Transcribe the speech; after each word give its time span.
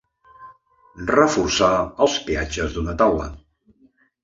Reforçar 1.09 1.69
els 2.07 2.17
petges 2.31 2.75
d'una 2.79 2.99
taula. 3.05 3.31